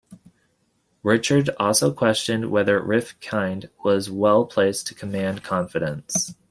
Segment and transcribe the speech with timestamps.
[1.03, 6.33] Richards also questioned whether Rifkind was well-placed to command confidence.